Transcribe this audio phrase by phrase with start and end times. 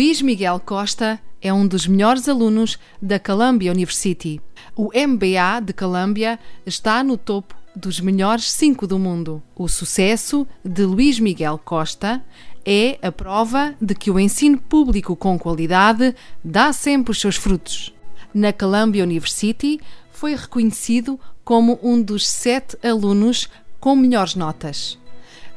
[0.00, 4.40] Luís Miguel Costa é um dos melhores alunos da Columbia University.
[4.74, 9.42] O MBA de Columbia está no topo dos melhores cinco do mundo.
[9.54, 12.24] O sucesso de Luís Miguel Costa
[12.64, 17.92] é a prova de que o ensino público com qualidade dá sempre os seus frutos.
[18.32, 19.78] Na Columbia University
[20.10, 24.98] foi reconhecido como um dos sete alunos com melhores notas.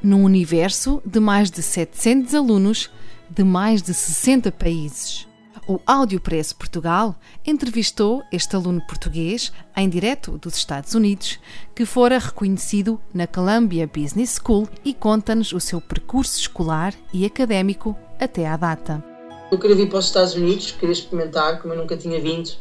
[0.03, 2.91] Num universo de mais de 700 alunos
[3.33, 5.27] de mais de 60 países.
[5.67, 7.15] O Áudio Press Portugal
[7.45, 11.39] entrevistou este aluno português, em direto dos Estados Unidos,
[11.73, 17.97] que fora reconhecido na Columbia Business School e conta-nos o seu percurso escolar e académico
[18.19, 19.03] até à data.
[19.51, 22.51] Eu queria vir para os Estados Unidos, queria experimentar, como eu nunca tinha vindo.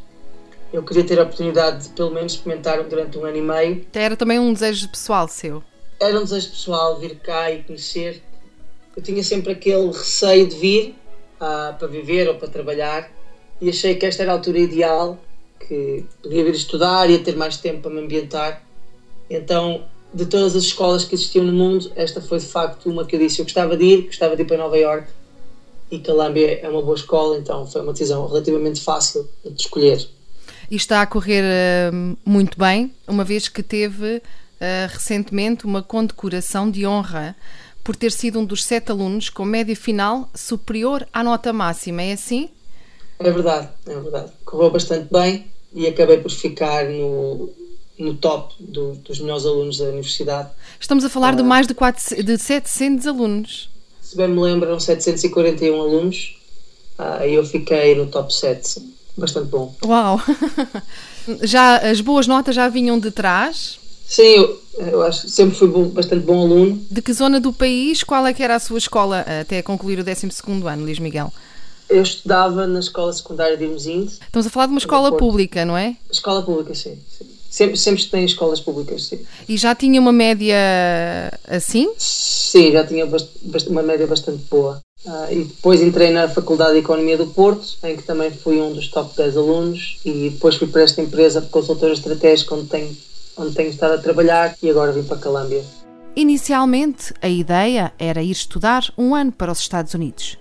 [0.72, 3.86] Eu queria ter a oportunidade de, pelo menos, experimentar durante um ano e meio.
[3.92, 5.62] Era também um desejo pessoal seu?
[6.00, 8.22] Era um desejo pessoal vir cá e conhecer
[8.96, 10.94] eu tinha sempre aquele receio de vir
[11.40, 13.10] uh, para viver ou para trabalhar
[13.60, 15.18] e achei que esta era a altura ideal,
[15.60, 18.62] que podia vir estudar, ia ter mais tempo para me ambientar.
[19.30, 23.16] Então, de todas as escolas que existiam no mundo, esta foi de facto uma que
[23.16, 25.06] eu disse eu gostava de ir, gostava de ir para Nova York
[25.90, 30.08] e Columbia é uma boa escola, então foi uma decisão relativamente fácil de escolher.
[30.70, 34.22] E está a correr uh, muito bem, uma vez que teve uh,
[34.88, 37.36] recentemente uma condecoração de honra
[37.82, 42.12] por ter sido um dos sete alunos com média final superior à nota máxima, é
[42.12, 42.48] assim?
[43.18, 44.32] É verdade, é verdade.
[44.44, 47.50] Correu bastante bem e acabei por ficar no,
[47.98, 50.50] no top do, dos melhores alunos da universidade.
[50.78, 53.70] Estamos a falar ah, de mais de, 4, de 700 alunos.
[54.00, 56.38] Se bem me lembro, eram 741 alunos
[56.98, 58.80] ah, e eu fiquei no top 7.
[59.16, 59.74] Bastante bom.
[59.84, 60.20] Uau!
[61.42, 63.78] Já as boas notas já vinham de trás?
[64.06, 66.84] Sim, eu, eu acho que sempre fui bom, bastante bom aluno.
[66.90, 68.02] De que zona do país?
[68.02, 70.28] Qual é que era a sua escola até concluir o 12
[70.68, 71.32] ano, Luís Miguel?
[71.88, 74.12] Eu estudava na escola secundária de Irmesinde.
[74.12, 75.96] Estamos a falar de uma escola pública, não é?
[76.10, 76.98] Escola pública, sim.
[77.08, 77.26] sim.
[77.50, 79.20] Sempre, sempre tem escolas públicas, sim.
[79.46, 80.56] E já tinha uma média
[81.46, 81.92] assim?
[81.98, 83.06] Sim, já tinha
[83.68, 84.80] uma média bastante boa.
[85.04, 88.72] Uh, e depois entrei na Faculdade de Economia do Porto, em que também fui um
[88.72, 92.96] dos top 10 alunos, e depois fui para esta empresa de consultora estratégica, onde tenho
[93.36, 95.64] onde tenho estado a trabalhar e agora vim para Calâmbia.
[96.14, 100.38] Inicialmente, a ideia era ir estudar um ano para os Estados Unidos,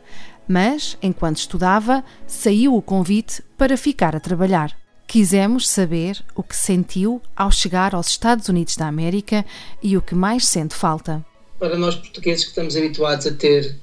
[0.48, 4.76] mas, enquanto estudava, saiu o convite para ficar a trabalhar.
[5.08, 9.46] Quisemos saber o que sentiu ao chegar aos Estados Unidos da América
[9.82, 11.26] e o que mais sente falta.
[11.60, 13.78] Para nós portugueses que estamos habituados a ter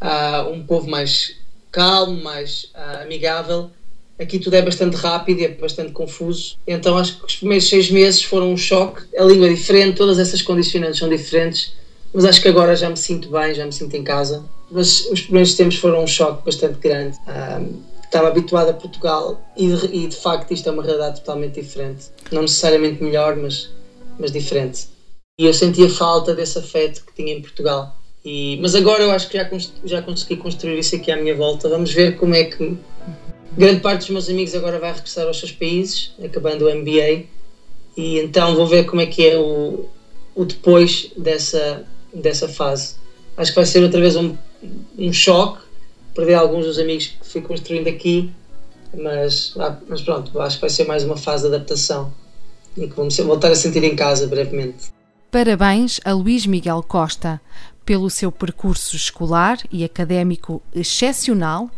[0.00, 1.36] uh, um povo mais
[1.70, 3.70] calmo, mais uh, amigável,
[4.18, 6.56] Aqui tudo é bastante rápido e é bastante confuso.
[6.66, 9.02] Então acho que os primeiros seis meses foram um choque.
[9.16, 11.72] A língua é diferente, todas essas condicionantes são diferentes.
[12.12, 14.44] Mas acho que agora já me sinto bem, já me sinto em casa.
[14.70, 17.16] Mas os primeiros tempos foram um choque bastante grande.
[17.28, 21.60] Um, estava habituado a Portugal e de, e de, facto isto é uma realidade totalmente
[21.60, 22.06] diferente.
[22.32, 23.70] Não necessariamente melhor, mas,
[24.18, 24.88] mas diferente.
[25.38, 27.96] E eu sentia falta desse afeto que tinha em Portugal.
[28.24, 29.48] E, mas agora eu acho que já,
[29.84, 31.68] já consegui construir isso aqui à minha volta.
[31.68, 32.76] Vamos ver como é que
[33.58, 37.24] grande parte dos meus amigos agora vai regressar aos seus países, acabando o MBA,
[37.96, 39.86] e então vou ver como é que é o,
[40.34, 42.94] o depois dessa, dessa fase.
[43.36, 44.36] Acho que vai ser outra vez um,
[44.96, 45.60] um choque,
[46.14, 48.30] perder alguns dos amigos que fui construindo aqui,
[48.96, 52.12] mas, ah, mas pronto, acho que vai ser mais uma fase de adaptação
[52.76, 54.92] e que vamos voltar a sentir em casa brevemente.
[55.32, 57.40] Parabéns a Luís Miguel Costa
[57.84, 61.70] pelo seu percurso escolar e académico excepcional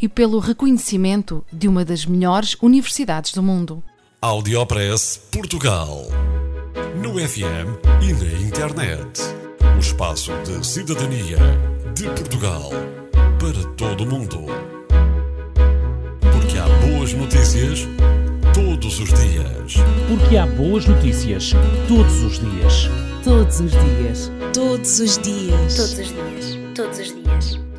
[0.00, 3.82] e pelo reconhecimento de uma das melhores universidades do mundo.
[4.20, 6.06] Audiopress Portugal.
[7.02, 9.20] No FM e na internet.
[9.76, 11.38] O espaço de cidadania
[11.94, 12.70] de Portugal
[13.38, 14.46] para todo o mundo.
[16.20, 17.88] Porque há boas notícias
[18.52, 19.76] todos os dias.
[20.08, 21.52] Porque há boas notícias
[21.88, 22.90] todos os dias.
[23.24, 24.30] Todos os dias.
[24.52, 25.76] Todos os dias.
[25.76, 26.58] Todos os dias.
[26.74, 27.69] Todos os dias.